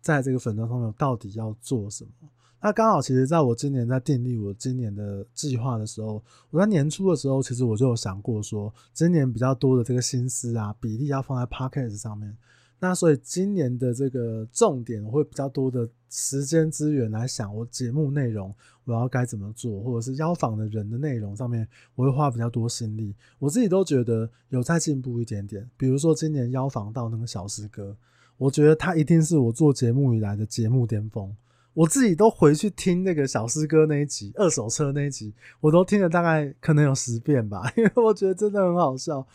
[0.01, 2.29] 在这个粉专上面到底要做什么？
[2.61, 12.37] 那刚好，其实在我今年在订立我今年的计划的时候，我在年初的时候，其实我就有想过说，今年比较多的这个心思啊，比例要放在 Podcast 上面。
[12.79, 18.55] 那所以今年的这个重点，我会比较多的时间资源来想我节目内容，
[18.85, 23.13] 我要该怎么做，或者是邀访的人的内容上面，我会花比较多心力。
[23.37, 25.69] 我自己都觉得有在进步一点点。
[25.75, 27.95] 比如说今年邀访到那个小师哥，
[28.37, 31.35] 我觉得他一定是我做节目以来的节目巅峰。
[31.73, 39.25] 我自己都回去听那个小师哥那一集二手车那一集，我都听了大概可能有十遍吧， 因为我觉得真的很好笑。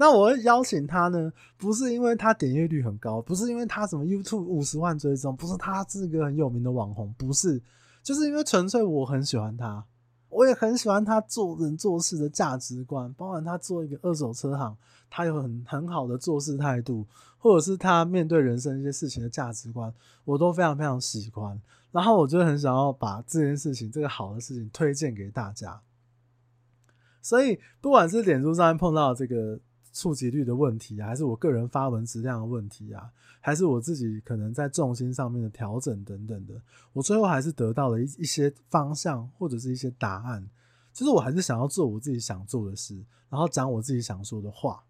[0.00, 7.60] 那我会邀请他呢，不是因为他点阅率很高，不是因为他什么 YouTube 五十万追踪，不是他是个很有名的网红，不是，
[8.00, 9.84] 就是因为纯粹我很喜欢他，
[10.28, 14.76] 我也很喜欢他做人做事的价值观，包含他做一个二手车行，
[15.10, 17.04] 他有很很好的做事态度，
[17.36, 19.92] 或者是他面对人生一些事情的价值观，
[20.24, 21.60] 我都非常非常喜欢。
[21.90, 25.80] 然后我就很想要把这件事情，这个好的事情推荐给大家。
[27.20, 29.58] 所以不管是脸书上面碰到这个。
[29.98, 36.54] 触及率的问题啊，还是我个人发文质量的问题啊，还是我自己可能在重心上面的调整等等的，
[36.92, 40.48] 我最后还是得到了一一些方向或者是一些答案。
[40.92, 42.94] 其实我还是想要做我自己想做的事，
[43.28, 44.84] 然后讲我自己想说的话。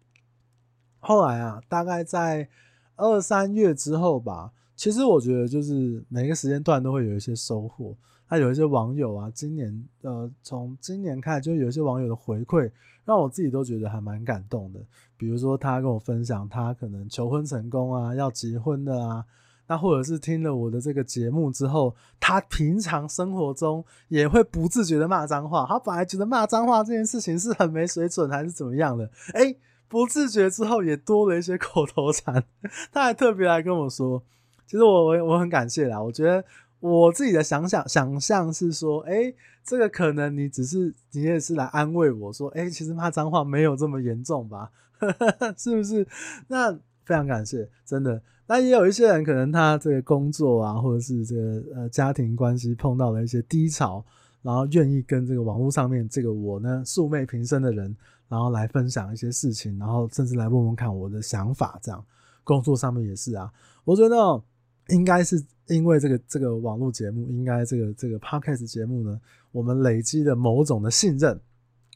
[0.99, 2.47] 后来啊，大概在
[2.95, 7.95] 二三月之后吧，其实我觉得就是每个时间段都会有一些收获。
[8.29, 12.69] 那有一些网友啊，今年呃，从今年开始就有一些网友的回馈，
[13.03, 14.79] 让我自己都觉得还蛮感动的。
[15.17, 19.25] 比如说他跟我分享他可能求婚成功啊，要结婚的啊，
[19.65, 25.65] 那或者是听了我的这个节目之后，他平常生活中也会不自觉的骂脏话。
[25.67, 29.57] 他本来觉得骂脏话这件事情是很没水准还是怎么样的，诶，
[29.87, 32.43] 不自觉之后也多了一些口头禅。
[32.93, 34.23] 他还特别来跟我说，
[34.67, 36.45] 其实我我我很感谢啦，我觉得。
[36.79, 39.33] 我自己的想想想象是说，哎、
[39.65, 44.71] 这个可能你只是你也是来安慰我说，哎、其实骂脏话没有这么严重吧？
[45.57, 46.07] 是不是？
[46.47, 46.71] 那
[47.03, 48.21] 非常感谢，真的。
[48.47, 54.03] 那也有一些人可能他这个工作啊，或者是这个呃家庭关系碰到了一些低潮，
[54.41, 57.93] 然后愿意跟这个网络上面这个我呢素昧平生的人，
[58.29, 62.03] 然后来分享一些事情，然后甚至来问问看我的想法，这样
[62.43, 63.51] 工作上面也是啊，
[63.83, 64.41] 我觉得。
[64.89, 69.19] 应该是因为这个这个网络节目，应该这个这个 podcast 节目呢，
[69.51, 71.39] 我们累积的某种的信任，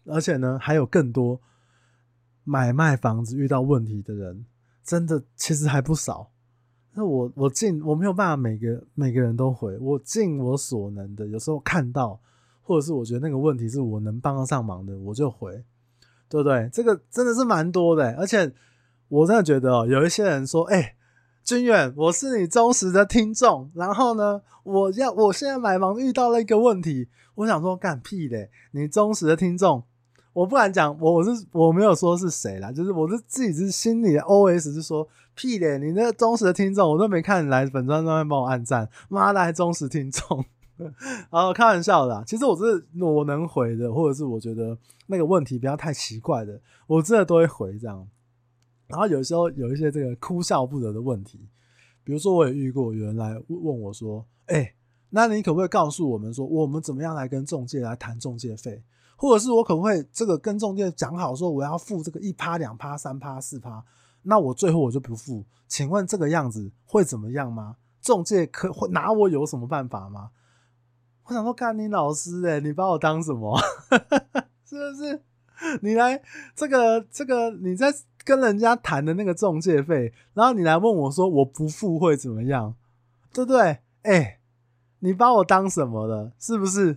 [0.06, 1.40] 而且呢，还有更多
[2.44, 4.46] 买卖房子遇到问题的人，
[4.84, 6.30] 真的其实还不少。
[6.94, 12.20] 那我我尽我没有办法每个每个人都回，我尽我所能的，有时候看到
[12.62, 15.52] 或者是我觉得那个问题是我能帮得上忙的，我就回，
[16.30, 16.70] 对不对？
[16.72, 18.54] 这个真的是蛮多的，而且
[19.08, 20.96] 我真的觉得哦，有一些人说，哎。
[21.44, 23.70] 军远，我是你忠实的听众。
[23.76, 28.50] 然后呢，我要我现在买房遇到了一个问题，我想说干屁嘞！
[28.72, 29.84] 你忠实的听众，
[30.32, 35.78] 我不敢讲，我我是我没有说是谁啦，就是我是自己是心里的 OS 是说屁嘞！
[35.78, 40.46] 你那个忠实的听众，我都没看你来本专专面帮我按赞，妈的还忠实听众，
[41.30, 42.24] 然后开玩笑的啦。
[42.26, 44.78] 其实我是我能回的，或者是我觉得
[45.08, 48.08] 那个问题不要太奇怪的，我真的都会回这样。
[48.94, 51.50] 然后有时候有一些这个哭笑不得的问题，
[52.04, 54.76] 比如说我也遇过有人来问我说：“哎，
[55.10, 58.84] 那你可不可以告诉我们说，我们怎么样来跟中介来谈中介费？
[59.16, 63.84] 或者是我可不可以这个跟中介讲好说我要付这个一趴、两趴、三趴、四趴，
[64.22, 65.44] 那我最后我就不付？
[65.68, 67.78] 请问这个样子会怎么样吗？
[68.00, 70.30] 中介可会拿我有什么办法吗？”
[71.26, 73.60] 我想说，干你老师诶，你把我当什么？
[74.70, 75.24] 是不是？
[75.82, 76.22] 你来
[76.56, 77.92] 这个这个你在。
[78.24, 82.76] 跟人家谈的那个中介费，然后你来问我说我不付会怎么样，
[83.34, 83.80] 对不对？
[84.04, 84.40] 哎、
[85.00, 86.32] 你把我当什么了？
[86.40, 86.96] 是不是？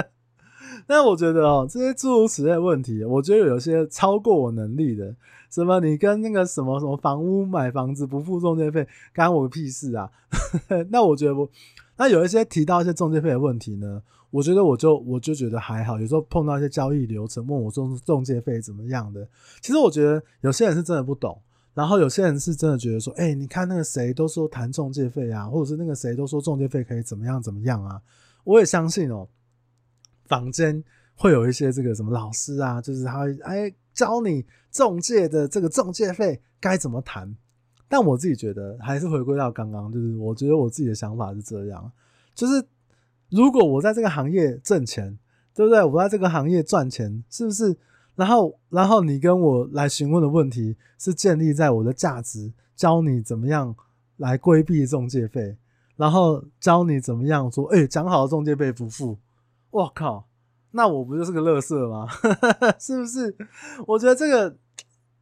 [0.86, 5.14] 但我觉得哦，这些诸如此类问题，我觉得有些超过我能力的。
[5.50, 5.78] 什么？
[5.80, 10.10] 你跟那个什么什么房屋买房子不付中介费，干我屁事啊？
[10.90, 11.48] 那我觉得我，
[11.96, 14.02] 那有一些提到一些中介费的问题呢？
[14.34, 19.24] 我觉得我就我就觉得还好，有时候碰到一些交易流程，问我中中介费怎么样的，
[19.60, 21.40] 其实我觉得有些人是真的不懂，
[21.72, 28.02] 然后有些人是真的觉得说，哎、你看那个谁都说谈中介费啊，或者是那个谁都说中介费可以怎么样怎么样啊，
[28.42, 29.28] 我也相信哦、喔，
[30.24, 30.82] 坊间
[31.14, 37.32] 会有一些这个什么老师啊，就是他会哎教你中介的这个中介费该怎么谈，
[37.88, 41.92] 但我自己觉得还是回归到刚刚，就是我觉得我自己的想法是这样，
[42.34, 42.60] 就是。
[43.34, 45.18] 如果我在这个行业挣钱，
[45.52, 45.82] 对不对？
[45.82, 47.76] 我在这个行业赚钱，是不是？
[48.14, 53.74] 然后，然后你跟我来询问的问题是建立在我的价值，教你怎么样
[54.18, 55.56] 来规避中介费，
[55.96, 59.18] 然后教你怎么样说，哎，讲好的中介费不付，
[59.70, 60.28] 我靠，
[60.70, 62.06] 那我不就是个乐色吗？
[62.78, 63.36] 是不是？
[63.88, 64.56] 我觉得这个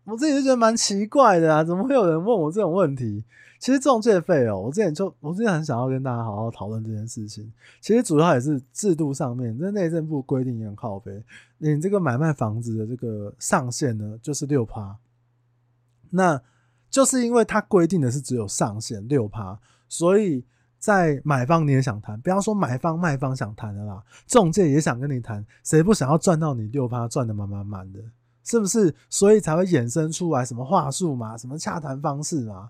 [0.05, 3.25] 我自己就觉得蛮奇怪的啊，怎么会有人问我这种问题？
[3.63, 7.49] 其实中介费哦，我之前就我之前很想要跟大家好好讨论这件事情。
[7.81, 11.23] 其实主要也是制度上面，这内政部规定也很靠北。
[11.59, 14.97] 你这个买卖房子的这个上限呢，就是六趴。
[16.11, 16.43] 那
[16.91, 19.57] 就是因为它规定的是只有上限六趴，
[19.89, 20.45] 所以
[20.81, 28.01] 在买方你也想谈，不要说买方卖方想谈的啦，中介也想跟你谈，谁不想要赚到你六趴赚得满满满的，
[28.43, 28.93] 是不是？
[29.09, 32.69] 所以才会衍生出来什么话术嘛，什么洽谈方式嘛。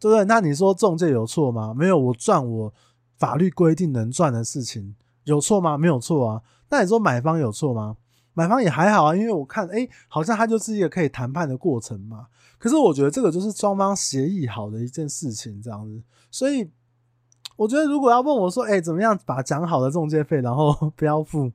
[0.00, 0.24] 对不对？
[0.24, 1.74] 那你说中介有错吗？
[1.74, 2.72] 没有，我赚我
[3.18, 5.76] 法律规定能赚的事情有错吗？
[5.76, 6.42] 没有错啊。
[6.70, 7.96] 那你说买方有错吗？
[8.32, 12.28] 买方也还好啊，因为我看，哎，好像它就是一个可以谈判的过程嘛。
[12.58, 16.02] 可是我觉得这个就是双方协议好的一件事情，这样子。
[16.30, 16.70] 所以
[17.56, 21.52] 我觉得如果要问我说，哎，怎么样把讲好的中介费然后 不要付？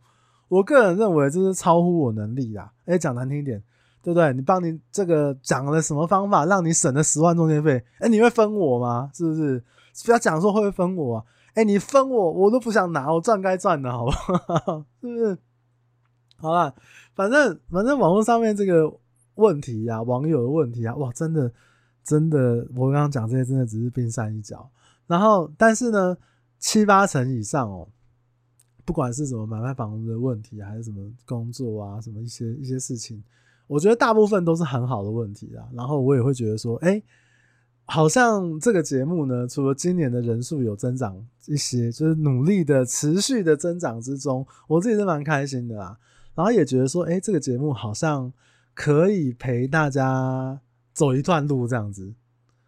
[0.48, 2.72] 我个人认为这是超乎我能力啦。
[2.86, 3.64] 哎，讲难听一点。
[4.06, 4.32] 对不对？
[4.34, 7.84] 你帮你这个讲了什么方法，让你省了十万中介费？
[7.98, 9.10] 哎，你会分我吗？
[9.16, 9.64] 是不是？
[10.06, 11.26] 不要讲说会不会分我啊？
[11.56, 14.86] 哎，你分我，我都不想拿，我赚该赚的，好不好？
[15.02, 15.36] 是不是？
[16.38, 16.76] 好了，
[17.16, 18.96] 反正反正网络上面这个
[19.34, 21.52] 问题啊，网友的问题啊，哇，真的
[22.04, 24.70] 真的，我刚刚讲这些真的只是冰山一角。
[25.08, 26.16] 然后，但是呢，
[26.60, 27.88] 七八成以上哦。
[28.84, 33.24] 不管是什么买卖房子的问题，还是什么工作啊，什么一些一些事情，
[33.68, 35.68] 我觉得大部分都是很好的问题啊。
[35.74, 37.02] 然后我也会觉得说，哎，
[37.86, 45.98] 好像这个节目呢，除了今年的人数有增长一些，就是努力的持续的增长之中，我自己是蛮开心的啦。
[46.34, 48.32] 然后也觉得说，哎，这个节目好像
[48.74, 50.60] 可以陪大家
[50.94, 52.14] 走一段路这样子。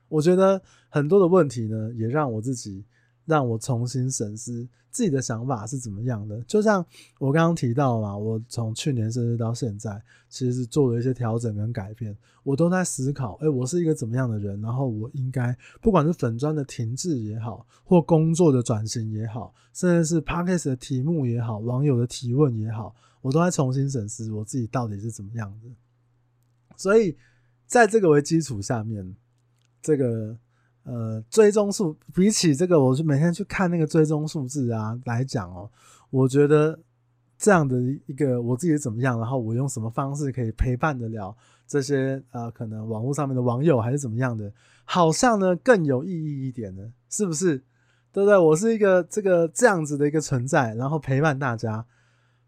[0.10, 2.86] 我觉得很多的问题呢，也让我自己。
[3.28, 6.42] 让我重新审视自己的想法是怎么样的。
[6.48, 6.84] 就像
[7.20, 12.18] 我刚刚提到嘛，我从去年生日到现在，其实是做了一些调整跟改变。
[12.44, 14.60] 我都在思考，哎，我是一个怎么样的人？
[14.62, 25.70] 然后我应该，不管是粉砖的停滞也好，或工作的转型也好，甚至是 Podcast 的题目也好，网友的提问也好，我都在重新审视我自己到底是怎么样的。
[26.78, 27.18] 所以，
[27.66, 29.16] 在这个为基础下面，
[29.82, 30.38] 这个。
[30.88, 35.70] 呃，追踪数比起这个，我是每天去看那个追踪数字啊来讲哦，
[36.10, 36.80] 我觉得
[37.38, 41.36] 这样的一个我自己怎么样，然后我用什么方式可以陪伴得了
[41.68, 44.50] 这些呃可能网络上面的网友还是怎么样的，
[44.86, 47.62] 好像呢更有意义一点呢，是不是？
[48.14, 48.38] 对不对？
[48.38, 51.86] 我是一个这个这样子的一个存在，然后陪伴大家。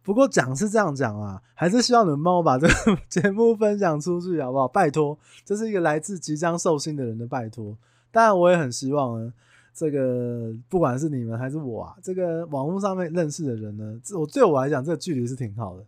[0.01, 4.65] 不过讲是这样讲啊，还是希望你们帮我把这个节目分享出去，好不好？
[4.67, 7.77] 拜托，这是一个来自即将寿星的人的拜托。
[8.11, 9.33] 当然，我也很希望呢，
[9.73, 15.85] 这个不管是你们还是我啊，这个网络上面认识的人呢，这我对我来讲，这个距离是挺好的。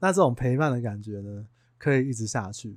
[0.00, 1.46] 那这种陪伴的感觉呢，
[1.78, 2.76] 可以一直下去。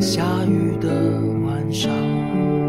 [0.00, 2.65] 下雨的晚上。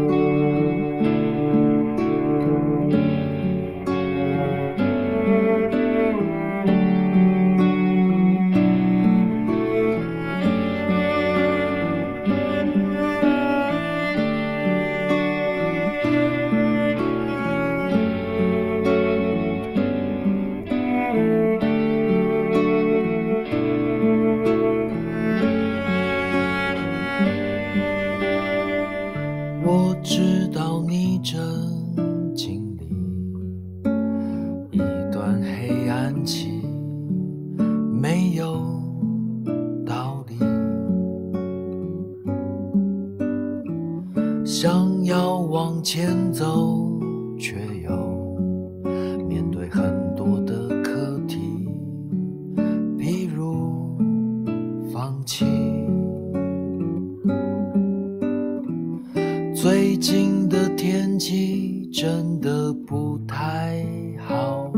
[59.80, 63.80] 北京的天气真的不太
[64.18, 64.72] 好，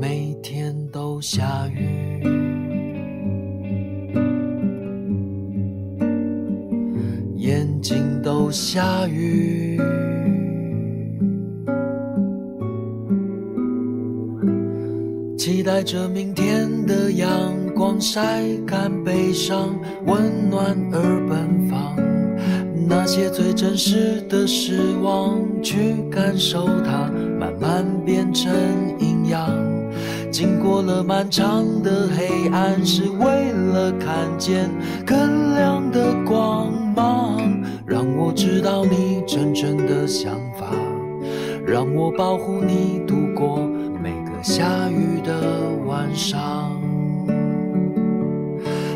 [0.00, 2.22] 每天都下雨，
[7.34, 9.80] 眼睛都下雨。
[15.36, 19.76] 期待着明天的阳光，晒干悲伤，
[20.06, 22.05] 温暖而奔放。
[22.88, 28.52] 那些最真实的失望，去感受它，慢慢变成
[29.00, 29.50] 营养。
[30.30, 34.70] 经过了漫长的黑暗，是为了看见
[35.04, 37.40] 更亮的光芒。
[37.84, 40.66] 让我知道你真正的想法，
[41.66, 43.58] 让我保护你度过
[44.00, 46.85] 每个下雨的晚上。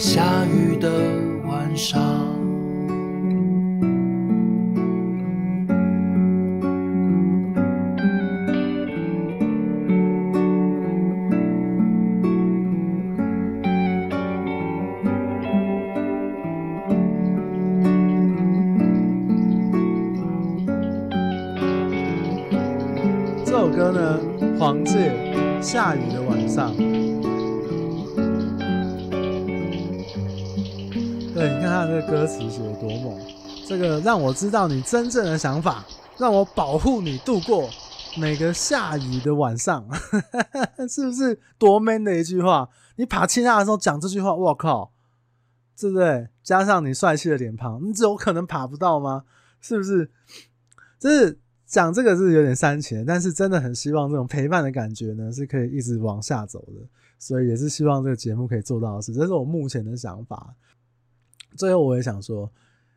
[0.00, 0.90] 下雨的
[1.46, 2.00] 晚上。
[23.44, 24.18] 这首歌呢，
[24.58, 24.96] 黄玠
[25.62, 26.74] 《下雨的晚上》。
[31.40, 33.18] 对，你看他这个歌词写得多猛，
[33.66, 35.86] 这个让我知道你真正的想法，
[36.18, 37.66] 让我保护你度过
[38.18, 39.88] 每个下雨的晚上，
[40.86, 42.68] 是不是多 man 的一句话？
[42.96, 44.92] 你爬青塔的时候讲这句话，我靠，
[45.80, 46.28] 对不对？
[46.42, 49.24] 加上你帅气的脸庞，你只有可能爬不到吗？
[49.62, 50.10] 是不是？
[50.98, 51.38] 就是。
[51.70, 56.82] 讲这个是有点煽情，但是真的很希望这种陪伴的感觉呢，是可以一直往下走的，
[57.16, 60.52] 所以也是希望这个节目可以做到的事，这是我目前的想法。
[61.56, 62.50] 最后我也想说，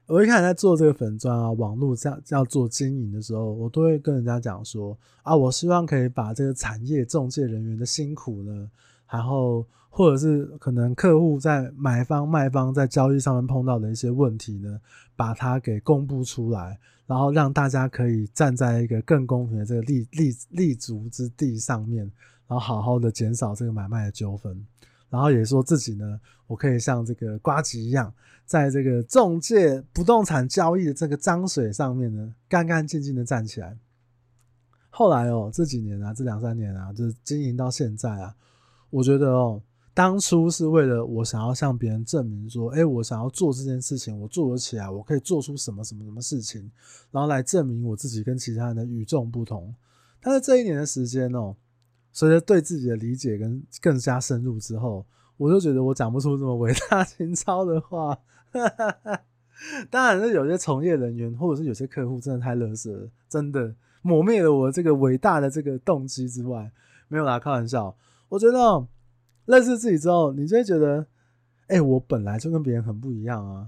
[0.08, 8.70] 我一开始在做这个粉砖啊，网络这样要做经营的时候，我都会跟人家讲说啊，我希望可以把这个产业中介人员的辛苦呢，
[9.10, 14.80] 然后或者是可能客户在买方卖方在交易上面碰到的一些问题呢，
[15.16, 16.80] 把它给公布出来。
[17.06, 22.10] 然后让大家可以站在一个更公平的这个立立立足之地上面，
[22.47, 24.66] 然后好好的减少这个买卖的纠纷。
[25.10, 28.12] 然后也说自己呢，我可以像这个瓜吉一样，
[28.54, 33.76] 在这个中介不动产交易的这个脏水上面呢，干干净净的站起来。
[34.91, 38.36] 后来哦，这几年啊，这两三年啊，就是经营到现在啊，
[38.91, 39.60] 我觉得哦。
[39.95, 46.72] 当初是为了我想要向别人证明说，哎，我想要做这件事情，我做得起来，我可以做出什么什么什么事情，
[47.10, 49.74] 然后来证明我自己跟其他人的与众不同。
[50.20, 51.56] 但是这一年的时间哦，
[52.12, 55.06] 随着对自己的理解跟更加深入之后，
[55.38, 58.18] 我就觉得我讲不出这么伟大 情操的话。
[58.54, 59.22] 哈
[59.89, 66.72] 当然是有些从业人员或者是有些客户真的太垃圾了，真的抹灭了我这个伟大的这个动机之外，
[67.08, 67.95] 没有啦，开玩笑。
[68.30, 68.88] 我觉得。
[69.45, 71.06] 认识自己之后，你就会觉得，
[71.68, 73.68] 哎、我本来就跟别人很不一样啊，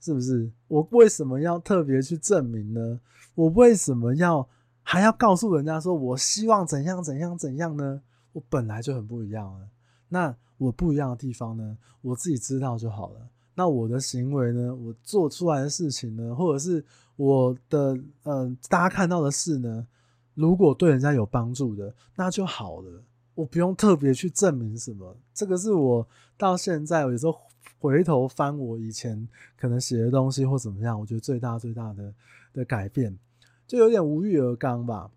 [0.00, 0.50] 是不是？
[0.68, 2.98] 我为什么要特别去证明呢？
[3.34, 4.48] 我为什么要
[4.82, 8.00] 还要告诉人家说我希望怎样怎样怎样呢？
[8.32, 9.68] 我本来就很不一样了。
[10.08, 13.28] 那我不一样的地方呢，我自己知道就好了。
[13.58, 16.84] 那我的行为呢，我做出来的事情呢，或者是
[17.16, 19.86] 我的嗯、呃，大家看到的事呢，
[20.34, 23.02] 如果对人家有帮助的，那就好了。
[23.34, 27.34] 我不用特别去证明什么，这个是我到现在有时候
[27.78, 29.26] 回头翻我以前
[29.58, 32.12] 可能写的东西或怎么样，我觉得最大最大的
[32.52, 33.18] 的改变，
[33.66, 35.10] 就有点无欲而刚吧。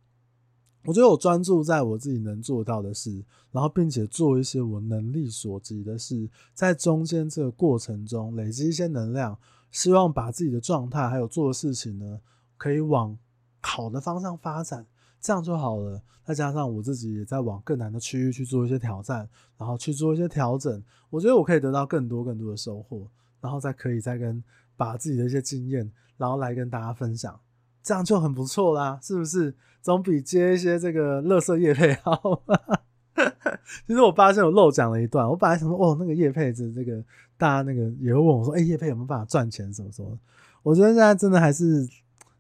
[0.86, 9.38] 我觉得我专注在我自己能做到的事，然后并且做一些我能力所及的事，在中间这个过程中累积一些能量，
[9.72, 12.20] 希望把自己的状态还有做的事情呢，
[12.58, 13.18] 可以往
[13.62, 14.86] 好的方向发展。
[15.22, 16.02] 这样就好了。
[16.24, 19.28] 再加上我自己也在往更难的区域去做一些挑战，
[19.58, 20.82] 然后去做一些调整。
[21.10, 23.06] 我觉得我可以得到更多更多的收获，
[23.42, 24.42] 然后再可以再跟
[24.78, 27.38] 把自己的一些经验，然后来跟大家分享，
[27.82, 29.54] 这样就很不错啦，是不是？
[29.82, 32.44] 总比接一些这个垃圾业配好。
[33.88, 37.04] 其实我发现我漏讲了一段，我本来想说，哦，那个业配子这个
[37.38, 40.18] 大家那个也会问我说，哎、欸，业配有没有办法赚钱什么什么？
[40.64, 41.88] 我觉得现在真的还是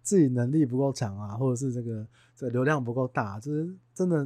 [0.02, 2.06] 自己能力不够强啊，或者是这个。
[2.40, 4.26] 这流量不够大，就是真的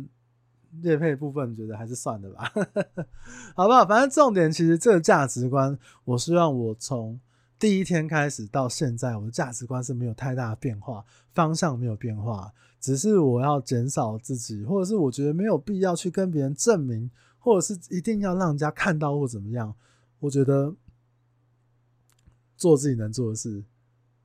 [0.84, 2.44] 业配部分，觉得还是算了吧，
[3.58, 3.84] 好不好？
[3.88, 7.20] 反正重点其实这个价值观，我希望我从
[7.60, 19.74] 第一天开始到现在，我的价值观是没有太大的变化，方向没有变化，只是我要减少自己，或者是我觉得没有必要去跟别人证明，或者是一定要让人家看到或怎么样。
[20.20, 20.76] 我觉得
[22.58, 23.64] 做自己能做的事，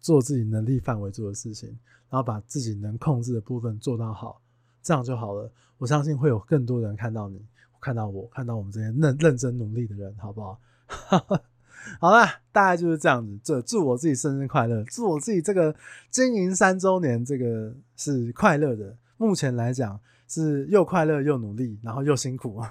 [0.01, 1.69] 做自己能力范围做的事情，
[2.11, 4.41] 然后把自己能控制的部分做到好，
[4.83, 5.51] 这样就好了。
[5.77, 7.41] 我相信会有更多人看到你，
[7.81, 10.61] 看到我，看到我们这些认认真努力的人，好不好？
[12.01, 13.39] 好啦，大概就是这样子。
[13.43, 15.75] 这祝我自己生日快乐，祝我自己这个
[16.11, 18.97] 经营三周年，这个是快乐的。
[19.17, 19.99] 目前来讲
[20.29, 22.61] 是又快乐又努力，然后又辛苦。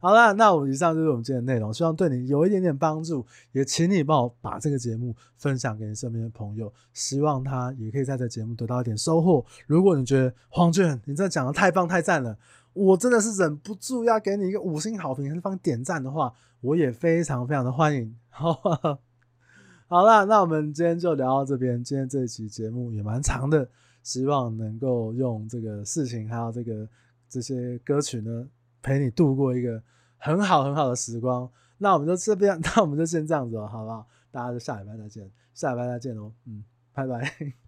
[0.00, 3.24] 好啦，那我以上就是我们今天的内容，希望对你有一点点帮助。
[3.52, 9.44] 也请你帮我把这个节目分享给你身边的朋友，希望他也可以在这节目得到一点收获。
[9.66, 12.36] 如果你觉得黄俊，你这讲的太棒太赞了。
[12.78, 18.16] 我真的是忍不住要给你一个五星好评，还是帮点赞的话，我也非常非常的欢迎。
[18.28, 18.52] 好，
[19.88, 21.82] 好啦，那我们今天就聊到这边。
[21.82, 23.68] 今天这一期节目也蛮长的，
[24.02, 26.88] 希望能够用这个事情还有这个
[27.28, 28.46] 这些歌曲呢，
[28.80, 29.82] 陪你度过一个
[30.16, 31.50] 很好很好的时光。
[31.78, 34.06] 那我们就这边， 那我们就先这样子了，好不好？
[34.30, 36.32] 大家就下礼拜再见，下礼拜再见喽。
[36.44, 36.62] 嗯，
[36.92, 37.67] 拜拜。